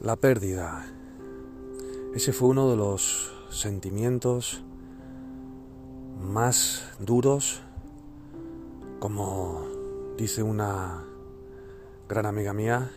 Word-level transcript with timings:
La 0.00 0.16
pérdida. 0.16 0.86
Ese 2.14 2.32
fue 2.32 2.48
uno 2.48 2.70
de 2.70 2.76
los 2.76 3.34
sentimientos 3.50 4.64
más 6.18 6.90
duros, 6.98 7.60
como 8.98 9.66
dice 10.16 10.42
una 10.42 11.04
gran 12.08 12.24
amiga 12.24 12.54
mía, 12.54 12.90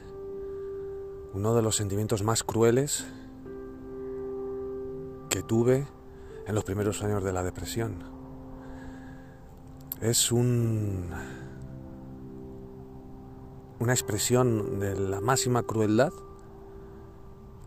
uno 1.33 1.53
de 1.53 1.61
los 1.61 1.75
sentimientos 1.75 2.23
más 2.23 2.41
crueles 2.41 3.05
que 5.29 5.43
tuve 5.43 5.85
en 6.47 6.55
los 6.55 6.63
primeros 6.63 7.03
años 7.03 7.21
de 7.21 7.33
la 7.33 7.43
depresión. 7.43 8.01
Es 9.99 10.31
un, 10.31 11.09
una 13.79 13.91
expresión 13.91 14.79
de 14.79 14.97
la 14.97 15.19
máxima 15.19 15.63
crueldad 15.63 16.13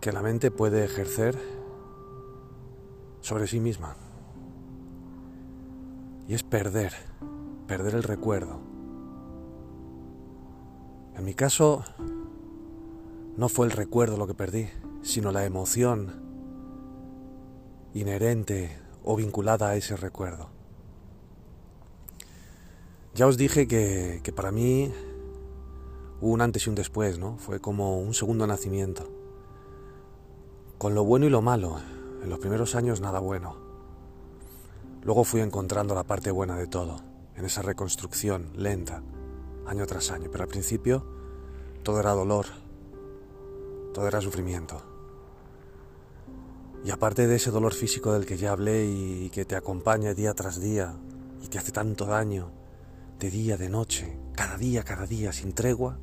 que 0.06 0.12
la 0.12 0.23
mente 0.23 0.52
puede 0.52 0.84
ejercer 0.84 1.37
sobre 3.20 3.48
sí 3.48 3.59
misma. 3.59 3.97
Y 6.28 6.34
es 6.34 6.45
perder, 6.45 6.92
perder 7.66 7.97
el 7.97 8.05
recuerdo. 8.05 8.61
En 11.16 11.24
mi 11.24 11.34
caso, 11.34 11.83
no 13.37 13.48
fue 13.48 13.66
el 13.66 13.73
recuerdo 13.73 14.16
lo 14.16 14.28
que 14.28 14.34
perdí, 14.34 14.69
sino 15.02 15.33
la 15.33 15.45
emoción 15.45 16.23
inherente 17.92 18.78
o 19.02 19.16
vinculada 19.16 19.70
a 19.70 19.75
ese 19.75 19.97
recuerdo. 19.97 20.50
Ya 23.16 23.27
os 23.27 23.36
dije 23.36 23.66
que, 23.66 24.33
para 24.36 24.52
mí 24.52 24.92
hubo 26.20 26.30
un 26.30 26.42
antes 26.42 26.64
y 26.64 26.69
un 26.69 26.77
después, 26.77 27.19
¿no? 27.19 27.39
Fue 27.39 27.58
como 27.58 27.98
un 27.98 28.14
segundo 28.14 28.47
nacimiento 28.47 29.25
con 30.78 30.94
lo 30.94 31.05
bueno 31.05 31.27
y 31.27 31.30
lo 31.30 31.42
malo. 31.42 31.78
En 32.22 32.28
los 32.28 32.38
primeros 32.38 32.74
años 32.74 33.00
nada 33.00 33.19
bueno. 33.19 33.56
Luego 35.02 35.24
fui 35.24 35.41
encontrando 35.41 35.94
la 35.94 36.05
parte 36.05 36.30
buena 36.30 36.56
de 36.56 36.66
todo, 36.66 37.00
en 37.36 37.44
esa 37.44 37.62
reconstrucción 37.62 38.50
lenta, 38.56 39.02
año 39.66 39.86
tras 39.86 40.10
año. 40.10 40.28
Pero 40.30 40.44
al 40.44 40.50
principio 40.50 41.06
todo 41.83 42.00
era 42.00 42.12
dolor, 42.12 42.46
todo 43.94 44.06
era 44.06 44.20
sufrimiento. 44.20 44.83
Y 46.84 46.90
aparte 46.90 47.27
de 47.27 47.36
ese 47.36 47.50
dolor 47.50 47.72
físico 47.72 48.12
del 48.12 48.27
que 48.27 48.36
ya 48.36 48.52
hablé 48.52 48.86
y 48.86 49.30
que 49.30 49.44
te 49.44 49.56
acompaña 49.56 50.14
día 50.14 50.34
tras 50.34 50.61
día 50.61 50.94
y 51.42 51.48
te 51.48 51.58
hace 51.58 51.72
tanto 51.72 52.05
daño, 52.05 52.50
de 53.18 53.30
día, 53.30 53.56
de 53.56 53.70
noche, 53.70 54.18
cada 54.34 54.58
día, 54.58 54.83
cada 54.83 55.06
día, 55.06 55.33
sin 55.33 55.52
tregua, 55.52 55.98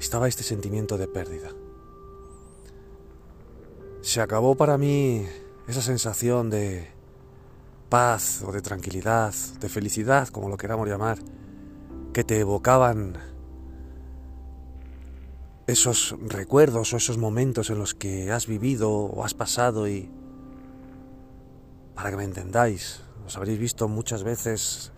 estaba 0.00 0.26
este 0.26 0.42
sentimiento 0.42 0.98
de 0.98 1.06
pérdida 1.06 1.50
se 4.04 4.20
acabó 4.20 4.54
para 4.54 4.76
mí 4.76 5.26
esa 5.66 5.80
sensación 5.80 6.50
de 6.50 6.88
paz 7.88 8.42
o 8.46 8.52
de 8.52 8.60
tranquilidad, 8.60 9.32
de 9.60 9.68
felicidad, 9.70 10.28
como 10.28 10.50
lo 10.50 10.58
queramos 10.58 10.86
llamar, 10.86 11.18
que 12.12 12.22
te 12.22 12.38
evocaban 12.38 13.16
esos 15.66 16.14
recuerdos 16.20 16.92
o 16.92 16.98
esos 16.98 17.16
momentos 17.16 17.70
en 17.70 17.78
los 17.78 17.94
que 17.94 18.30
has 18.30 18.46
vivido 18.46 18.92
o 18.92 19.24
has 19.24 19.32
pasado 19.32 19.88
y 19.88 20.10
para 21.94 22.10
que 22.10 22.16
me 22.18 22.24
entendáis, 22.24 23.00
os 23.26 23.38
habréis 23.38 23.58
visto 23.58 23.88
muchas 23.88 24.22
veces 24.22 24.92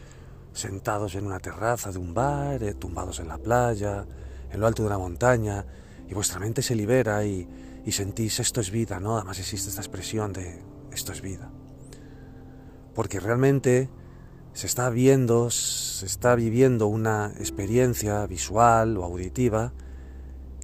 sentados 0.52 1.14
en 1.14 1.26
una 1.26 1.38
terraza 1.38 1.92
de 1.92 1.98
un 1.98 2.12
bar, 2.12 2.60
eh, 2.64 2.74
tumbados 2.74 3.20
en 3.20 3.28
la 3.28 3.38
playa, 3.38 4.04
en 4.50 4.58
lo 4.58 4.66
alto 4.66 4.82
de 4.82 4.88
una 4.88 4.98
montaña, 4.98 5.64
y 6.08 6.14
vuestra 6.14 6.40
mente 6.40 6.60
se 6.60 6.74
libera 6.74 7.24
y, 7.24 7.46
y 7.86 7.92
sentís 7.92 8.40
esto 8.40 8.60
es 8.60 8.72
vida, 8.72 8.98
¿no? 8.98 9.16
Además 9.16 9.38
existe 9.38 9.70
esta 9.70 9.80
expresión 9.80 10.32
de 10.32 10.60
esto 10.90 11.12
es 11.12 11.22
vida. 11.22 11.52
Porque 12.94 13.20
realmente 13.20 13.88
se 14.52 14.66
está 14.66 14.90
viendo, 14.90 15.50
se 15.50 16.04
está 16.04 16.34
viviendo 16.34 16.88
una 16.88 17.32
experiencia 17.38 18.26
visual 18.26 18.96
o 18.96 19.04
auditiva 19.04 19.72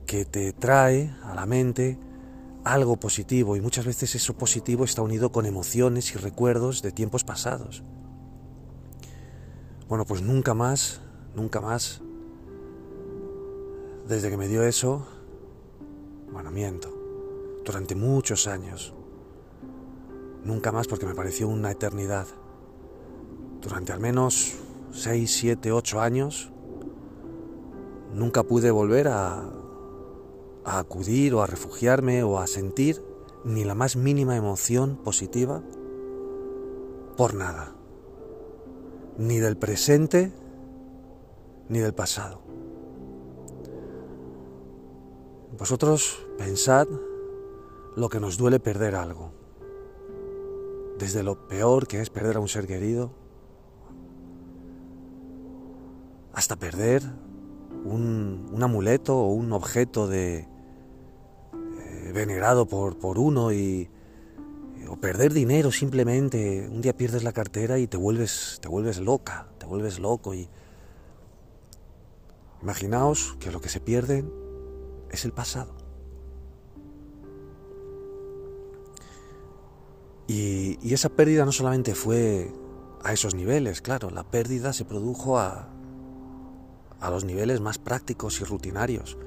que 0.05 0.25
te 0.25 0.53
trae 0.53 1.15
a 1.23 1.35
la 1.37 1.47
mente 1.47 1.97
algo 2.65 2.97
positivo 2.97 3.57
y 3.57 3.61
muchas 3.61 3.87
veces 3.87 4.17
eso 4.17 4.37
positivo 4.37 4.85
está 4.85 5.03
unido 5.03 5.31
con 5.31 5.47
emociones 5.47 6.13
y 6.15 6.19
recuerdos 6.19 6.83
de 6.83 6.91
tiempos 6.91 7.23
pasados. 7.23 7.85
Bueno, 9.89 10.07
pues 10.07 10.23
nunca 10.23 10.55
más, 10.55 11.01
nunca 11.37 11.61
más, 11.61 12.03
desde 14.09 14.29
que 14.29 14.37
me 14.37 14.49
dio 14.49 14.65
eso, 14.65 15.07
bueno, 16.33 16.51
miento 16.51 16.92
durante 17.65 17.95
muchos 17.95 18.47
años. 18.47 18.95
Nunca 20.45 20.73
más 20.73 20.89
porque 20.89 21.07
me 21.07 21.15
pareció 21.15 21.49
una 21.49 21.71
eternidad. 21.71 22.27
Durante 23.61 23.93
al 23.93 24.01
menos 24.01 24.55
6, 24.91 25.31
7, 25.31 25.73
8 25.73 26.01
años, 26.01 26.51
nunca 28.13 28.43
pude 28.43 28.71
volver 28.71 29.09
a, 29.09 29.49
acudir 30.65 31.35
o 31.35 31.43
a 31.43 31.47
refugiarme 31.47 32.23
o 32.23 32.39
a 32.39 32.47
sentir 32.47 33.03
ni 33.45 33.65
la 33.65 33.75
más 33.75 33.97
mínima 33.97 34.37
emoción 34.37 34.97
positiva 34.97 35.63
por 37.17 37.35
nada. 37.35 37.75
Ni 39.19 39.39
del 39.39 39.57
presente 39.57 40.33
ni 41.69 41.79
del 41.79 41.95
pasado. 41.95 42.41
Vosotros 45.59 46.27
pensad 46.39 46.89
lo 47.97 48.09
que 48.09 48.21
nos 48.21 48.37
duele 48.37 48.61
perder 48.61 48.95
algo. 48.95 49.33
Desde 50.99 51.23
lo 51.23 51.49
peor 51.49 51.87
que 51.87 52.01
es 52.01 52.11
perder 52.11 52.37
a 52.37 52.41
un 52.41 52.49
ser 52.49 52.67
querido, 52.67 53.13
hasta 56.33 56.57
perder 56.57 57.03
un, 57.85 58.59
amuleto 58.63 59.19
o 59.19 59.33
un 59.33 59.53
objeto 59.53 60.07
de 60.07 60.47
eh, 61.53 62.13
venerado 62.15 62.67
por, 62.67 62.99
por 62.99 63.19
uno 63.19 63.53
y, 63.53 63.91
o 64.89 64.97
perder 64.97 65.33
dinero 65.33 65.71
simplemente. 65.73 66.69
Un 66.71 66.81
día 66.81 66.97
pierdes 66.97 67.25
la 67.25 67.33
cartera 67.33 67.79
y 67.79 67.87
te 67.87 67.97
vuelves, 67.97 68.59
te 68.61 68.69
vuelves 68.69 68.99
loca, 69.01 69.49
te 69.59 69.67
vuelves 69.67 69.99
loco 69.99 70.35
y 70.35 70.49
imaginaos 72.63 73.37
que 73.41 73.51
lo 73.51 73.61
que 73.61 73.69
se 73.69 73.81
pierde 73.81 74.25
es 75.11 75.25
el 75.25 75.33
pasado. 75.33 75.82
Y, 80.27 80.93
esa 80.93 81.09
pérdida 81.09 81.45
no 81.45 81.53
solamente 81.53 81.95
fue 81.95 82.53
a 83.03 83.13
esos 83.13 83.35
niveles, 83.35 83.81
claro, 83.83 84.11
la 84.11 84.25
pérdida 84.25 84.73
se 84.73 84.85
produjo 84.85 85.39
a, 85.39 85.69
a 87.01 87.11
los 87.11 87.25
niveles 87.25 87.61
más 87.61 87.79
prácticos 87.79 88.41
y 88.41 88.45
rutinarios. 88.45 89.19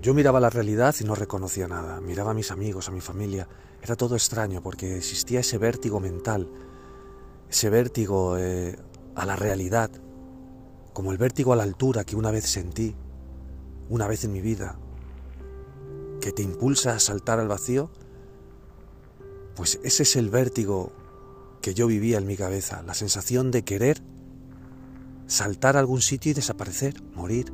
Yo 0.00 0.14
miraba 0.14 0.38
la 0.38 0.50
realidad 0.50 0.94
y 1.00 1.04
no 1.04 1.14
reconocía 1.14 1.66
nada, 1.66 2.00
miraba 2.00 2.30
a 2.30 2.34
mis 2.34 2.50
amigos, 2.50 2.88
a 2.88 2.92
mi 2.92 3.00
familia, 3.00 3.48
era 3.82 3.96
todo 3.96 4.14
extraño 4.14 4.62
porque 4.62 4.96
existía 4.96 5.40
ese 5.40 5.58
vértigo 5.58 5.98
mental, 5.98 6.48
ese 7.50 7.70
vértigo 7.70 8.36
eh, 8.38 8.78
a 9.16 9.26
la 9.26 9.34
realidad, 9.34 9.90
como 10.92 11.12
el 11.12 11.18
vértigo 11.18 11.52
a 11.52 11.56
la 11.56 11.64
altura 11.64 12.04
que 12.04 12.16
una 12.16 12.30
vez 12.30 12.44
sentí, 12.44 12.94
una 13.88 14.06
vez 14.06 14.24
en 14.24 14.32
mi 14.32 14.40
vida, 14.40 14.78
que 16.20 16.32
te 16.32 16.42
impulsa 16.42 16.92
a 16.92 17.00
saltar 17.00 17.40
al 17.40 17.48
vacío 17.48 17.90
pues 19.56 19.80
ese 19.82 20.04
es 20.04 20.14
el 20.16 20.28
vértigo 20.28 20.92
que 21.62 21.74
yo 21.74 21.86
vivía 21.86 22.18
en 22.18 22.26
mi 22.26 22.36
cabeza, 22.36 22.82
la 22.82 22.94
sensación 22.94 23.50
de 23.50 23.64
querer 23.64 24.02
saltar 25.26 25.76
a 25.76 25.80
algún 25.80 26.02
sitio 26.02 26.30
y 26.30 26.34
desaparecer, 26.34 27.02
morir, 27.14 27.52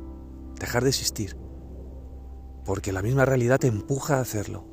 dejar 0.59 0.83
de 0.83 0.89
existir, 0.89 1.37
porque 2.65 2.91
la 2.91 3.01
misma 3.01 3.25
realidad 3.25 3.59
te 3.59 3.67
empuja 3.67 4.17
a 4.17 4.21
hacerlo. 4.21 4.65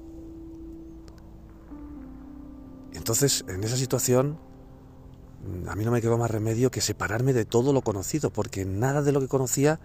Entonces, 2.92 3.44
en 3.48 3.62
esa 3.64 3.76
situación, 3.76 4.38
a 5.68 5.76
mí 5.76 5.84
no 5.84 5.92
me 5.92 6.02
quedó 6.02 6.18
más 6.18 6.30
remedio 6.30 6.70
que 6.70 6.80
separarme 6.80 7.32
de 7.32 7.44
todo 7.44 7.72
lo 7.72 7.82
conocido, 7.82 8.30
porque 8.30 8.64
nada 8.64 9.02
de 9.02 9.12
lo 9.12 9.20
que 9.20 9.28
conocía 9.28 9.80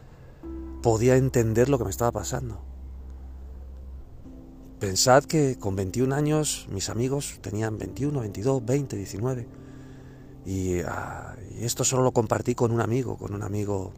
podía 0.82 1.16
entender 1.16 1.70
lo 1.70 1.78
que 1.78 1.86
me 1.86 1.92
estaba 1.92 2.12
pasando. 2.12 2.75
Pensad 4.86 5.24
que 5.24 5.58
con 5.58 5.76
21 5.76 6.14
años 6.14 6.68
mis 6.70 6.90
amigos 6.92 7.40
tenían 7.42 7.80
21, 7.80 8.20
22, 8.20 8.64
20, 8.64 8.96
19. 8.96 9.48
Y, 10.46 10.78
esto 11.60 11.84
solo 11.84 12.04
lo 12.04 12.12
compartí 12.12 12.54
con 12.54 12.72
un 12.72 12.82
amigo, 12.82 13.18
con 13.18 13.34
un 13.34 13.42
amigo 13.42 13.94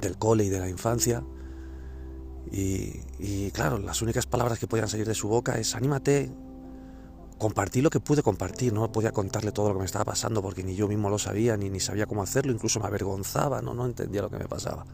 del 0.00 0.16
cole 0.16 0.44
y 0.44 0.48
de 0.48 0.60
la 0.60 0.68
infancia. 0.68 1.24
Y, 2.52 3.50
claro, 3.50 3.78
las 3.78 4.00
únicas 4.00 4.26
palabras 4.26 4.60
que 4.60 4.68
podían 4.68 4.86
salir 4.86 5.08
de 5.08 5.14
su 5.16 5.26
boca 5.26 5.58
es 5.58 5.74
anímate. 5.74 6.30
Compartí 7.36 7.82
lo 7.82 7.90
que 7.90 7.98
pude 7.98 8.22
compartir, 8.22 8.72
no 8.72 8.92
podía 8.92 9.10
contarle 9.10 9.50
todo 9.50 9.70
lo 9.70 9.74
que 9.74 9.80
me 9.80 9.86
estaba 9.86 10.04
pasando 10.04 10.40
porque 10.40 10.62
ni 10.62 10.76
yo 10.76 10.86
mismo 10.86 11.10
lo 11.10 11.18
sabía, 11.18 11.56
ni, 11.56 11.68
ni 11.68 11.80
sabía 11.80 12.06
cómo 12.06 12.22
hacerlo, 12.22 12.52
incluso 12.52 12.78
me 12.78 12.86
avergonzaba, 12.86 13.60
no, 13.60 13.74
no 13.74 13.84
entendía 13.84 14.22
lo 14.22 14.30
que 14.30 14.38
me 14.38 14.46
pasaba. 14.46 14.86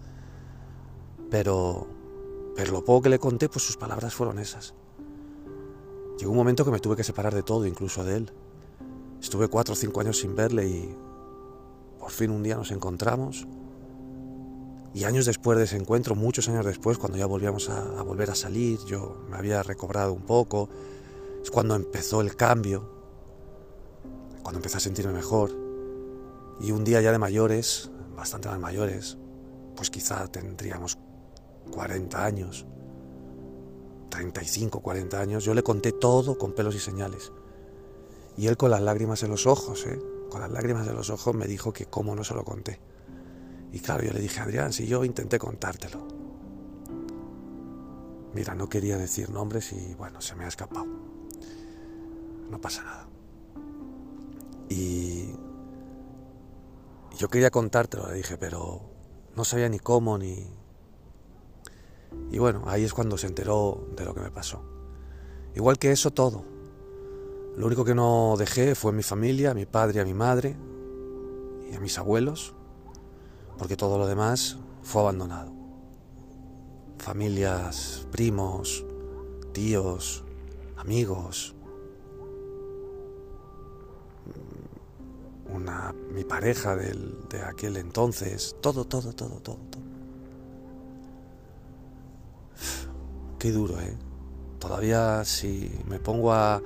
Pero 1.31 1.87
Pero 2.57 2.73
lo 2.73 2.83
poco 2.83 3.03
que 3.03 3.09
le 3.11 3.19
conté, 3.19 3.51
pues 3.51 3.63
sus 3.63 3.77
palabras 3.77 4.15
fueron 4.15 4.39
esas. 4.39 4.75
Llegó 6.23 6.31
un 6.31 6.39
momento 6.39 6.65
que 6.65 6.71
me 6.71 6.79
tuve 6.79 6.95
que 6.95 7.03
separar 7.03 7.35
de 7.35 7.43
todo, 7.43 7.67
incluso 7.67 8.05
de 8.05 8.19
él. 8.19 8.33
Estuve 9.21 9.49
cuatro 9.49 9.73
o 9.73 9.77
cinco 9.77 10.01
años 10.01 10.21
sin 10.21 10.37
verle 10.37 10.69
y 10.69 10.97
por 11.99 12.13
fin 12.13 12.31
un 12.31 12.45
día 12.45 12.55
nos 12.55 12.71
encontramos. 12.71 13.49
Y 14.95 15.03
años 15.03 15.27
después 15.27 15.59
de 15.59 15.65
ese 15.65 15.77
encuentro, 15.77 16.15
muchos 16.15 16.49
años 16.49 16.65
después, 16.65 16.97
cuando 16.97 17.19
ya 17.19 17.27
volvíamos 17.27 17.69
a, 17.71 17.99
a 17.99 18.03
volver 18.05 18.31
a 18.31 18.37
salir, 18.37 18.79
yo 18.87 19.21
me 19.29 19.37
había 19.37 19.65
recobrado 19.65 20.13
un 20.13 20.23
poco, 20.23 20.69
es 21.43 21.51
cuando 21.51 21.75
empezó 21.75 22.21
el 22.21 22.37
cambio, 22.37 22.89
cuando 24.45 24.59
empecé 24.61 24.77
a 24.77 24.81
sentirme 24.81 25.13
mejor. 25.13 25.51
Y 26.61 26.71
un 26.71 26.85
día 26.85 27.01
ya 27.01 27.11
de 27.11 27.19
mayores, 27.19 27.91
bastante 28.15 28.49
más 28.49 28.61
mayores, 28.61 29.19
pues 29.75 29.91
quizá 29.91 30.29
tendríamos 30.29 30.99
40 31.73 32.25
años, 32.25 32.65
35, 34.13 34.81
40 34.81 35.21
años, 35.21 35.43
yo 35.43 35.55
le 35.55 35.63
conté 35.63 35.93
todo 35.93 36.37
con 36.37 36.53
pelos 36.53 36.75
y 36.75 36.79
señales. 36.79 37.33
Y 38.37 38.47
él 38.47 38.59
con 38.59 38.71
las 38.71 38.83
lágrimas 38.83 39.23
en 39.23 39.31
los 39.31 39.47
ojos, 39.47 39.87
¿eh? 39.87 39.99
con 40.31 40.43
las 40.43 40.51
lágrimas 40.51 40.87
en 40.87 40.95
los 40.95 41.09
ojos 41.09 41.35
me 41.35 41.47
dijo 41.47 41.73
que 41.73 41.87
cómo 41.87 42.15
no 42.15 42.23
se 42.23 42.35
lo 42.35 42.45
conté. 42.45 42.79
Y 43.73 43.81
claro, 43.81 44.05
yo 44.05 44.13
le 44.13 44.21
dije, 44.21 44.41
Adrián, 44.41 44.73
si 44.75 44.87
yo 44.87 45.03
intenté 45.05 45.39
contártelo. 45.39 46.07
Mira, 48.35 48.55
no 48.55 48.69
quería 48.69 48.99
decir 48.99 49.31
nombres 49.31 49.73
y 49.73 49.95
bueno, 49.95 50.21
se 50.21 50.35
me 50.35 50.45
ha 50.45 50.49
escapado. 50.49 50.87
No 52.51 52.61
pasa 52.61 52.83
nada. 52.83 53.09
Y 54.69 55.31
yo 57.17 57.29
quería 57.29 57.51
contártelo, 57.51 58.09
le 58.09 58.17
dije, 58.17 58.37
pero 58.37 58.83
no 59.35 59.45
sabía 59.45 59.71
ni 59.71 59.79
cómo 59.79 60.19
ni... 60.19 60.47
Y 62.31 62.39
bueno, 62.39 62.63
ahí 62.67 62.85
es 62.85 62.95
cuando 62.95 63.19
se 63.19 63.27
enteró 63.27 63.87
de 63.97 64.05
lo 64.05 64.15
que 64.15 64.21
me 64.21 64.31
pasó. 64.31 64.63
Igual 65.55 65.79
que 65.79 65.93
eso 65.93 66.11
todo. 66.11 66.45
Lo 67.57 67.67
único 67.67 67.85
que 67.85 67.95
no 67.95 68.37
dejé 68.39 68.75
fue 68.75 68.93
mi 68.93 69.03
familia, 69.03 69.53
mi 69.53 69.67
padre, 69.67 70.01
a 70.01 70.05
mi 70.05 70.15
madre 70.15 70.57
y 71.71 71.75
a 71.75 71.81
mis 71.81 71.99
abuelos, 71.99 72.55
porque 73.59 73.77
todo 73.77 73.99
lo 73.99 74.07
demás 74.07 74.59
fue 74.83 75.03
abandonado. 75.03 75.53
Familias, 76.99 78.07
primos, 78.11 78.87
tíos, 79.53 80.25
amigos, 80.77 81.55
una, 85.53 85.95
mi 86.15 86.25
pareja 86.25 86.75
del, 86.77 87.29
de 87.29 87.43
aquel 87.43 87.77
entonces, 87.77 88.57
todo, 88.61 88.87
todo, 88.87 89.13
todo, 89.13 89.41
todo, 89.41 89.59
Qué 93.43 93.51
duro, 93.51 93.81
¿eh? 93.81 93.99
Todavía 94.61 95.25
si 95.25 95.69
me 95.89 95.99
pongo 95.99 96.33
a, 96.33 96.63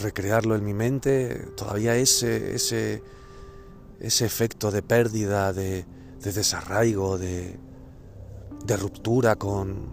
recrearlo 0.00 0.54
en 0.54 0.64
mi 0.64 0.72
mente, 0.72 1.46
todavía 1.56 1.94
ese, 1.94 2.54
ese, 2.54 3.02
ese 4.00 4.24
efecto 4.24 4.70
de 4.70 4.80
pérdida, 4.80 5.52
de, 5.52 5.84
de 6.22 6.32
desarraigo, 6.32 7.18
de, 7.18 7.60
de 8.64 8.76
ruptura 8.78 9.36
con, 9.36 9.92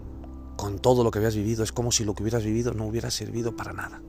con 0.56 0.78
todo 0.78 1.04
lo 1.04 1.10
que 1.10 1.18
habías 1.18 1.36
vivido, 1.36 1.62
es 1.62 1.72
como 1.72 1.92
si 1.92 2.06
lo 2.06 2.14
que 2.14 2.22
hubieras 2.22 2.42
vivido 2.42 2.72
no 2.72 2.86
hubiera 2.86 3.10
servido 3.10 3.54
para 3.54 3.74
nada 3.74 4.00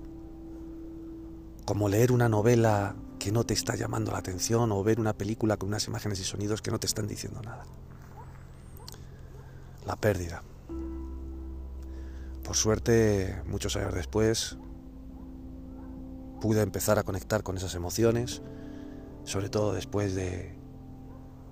como 1.66 1.90
leer 1.90 2.12
una 2.12 2.30
novela 2.30 2.96
que 3.20 3.32
no 3.32 3.46
te 3.46 3.54
está 3.54 3.76
llamando 3.76 4.12
la 4.12 4.20
atención 4.20 4.72
o 4.72 4.84
ver 4.84 5.00
una 5.00 5.14
película 5.14 5.58
con 5.58 5.70
unas 5.70 5.86
imágenes 5.88 6.20
y 6.20 6.24
sonidos 6.24 6.62
que 6.62 6.72
no 6.72 6.80
te 6.80 6.88
están 6.88 7.08
diciendo 7.08 7.42
nada. 7.42 7.66
La 9.86 9.96
pérdida. 9.96 10.44
Por 12.44 12.56
suerte, 12.56 13.42
muchos 13.46 13.76
años 13.76 13.94
después, 13.94 14.58
pude 16.42 16.62
empezar 16.62 17.00
a 17.00 17.04
conectar 17.04 17.42
con 17.42 17.56
esas 17.56 17.74
emociones, 17.76 18.42
sobre 19.24 19.50
todo 19.50 19.74
después 19.74 20.14
de... 20.14 20.58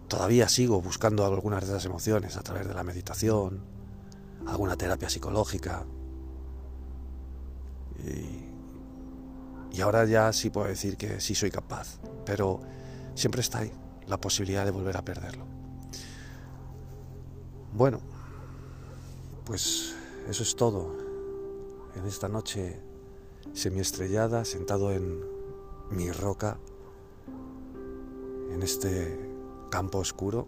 Todavía 0.10 0.50
sigo 0.50 0.82
buscando 0.82 1.26
algunas 1.26 1.62
de 1.62 1.72
esas 1.72 1.86
emociones 1.86 2.36
a 2.36 2.42
través 2.42 2.68
de 2.68 2.74
la 2.74 2.84
meditación, 2.84 3.64
alguna 4.46 4.76
terapia 4.76 5.10
psicológica. 5.10 5.86
Y 9.72 9.80
ahora 9.80 10.04
ya 10.04 10.34
sí 10.34 10.50
puedo 10.50 10.68
decir 10.68 10.98
que 10.98 11.22
sí 11.22 11.34
soy 11.36 11.52
capaz, 11.52 12.00
pero 12.26 12.60
siempre 13.16 13.40
está 13.40 13.60
ahí 13.60 13.72
la 14.08 14.20
posibilidad 14.20 14.66
de 14.66 14.72
volver 14.72 14.98
a 14.98 15.06
perderlo. 15.06 15.46
Bueno, 17.74 18.02
pues 19.46 19.96
eso 20.28 20.44
es 20.44 20.56
todo. 20.56 20.96
En 21.96 22.06
esta 22.06 22.28
noche 22.30 22.80
semiestrellada, 23.54 24.46
sentado 24.46 24.92
en 24.92 25.22
mi 25.90 26.12
roca, 26.12 26.58
en 28.52 28.62
este 28.62 29.30
campo 29.70 30.00
oscuro 30.00 30.48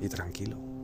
y 0.00 0.08
tranquilo. 0.08 0.75